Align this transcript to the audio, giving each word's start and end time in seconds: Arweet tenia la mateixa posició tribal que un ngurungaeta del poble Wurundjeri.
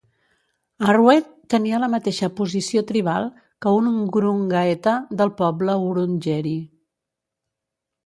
Arweet 0.93 1.27
tenia 1.53 1.81
la 1.83 1.89
mateixa 1.95 2.31
posició 2.39 2.83
tribal 2.93 3.29
que 3.67 3.75
un 3.83 3.93
ngurungaeta 4.01 4.99
del 5.23 5.35
poble 5.45 5.81
Wurundjeri. 5.87 6.59